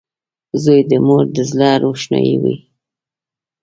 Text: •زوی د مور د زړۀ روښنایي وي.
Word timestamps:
•زوی 0.63 0.81
د 0.89 0.91
مور 1.05 1.23
د 1.35 1.37
زړۀ 1.51 1.71
روښنایي 1.83 2.35
وي. 2.43 2.55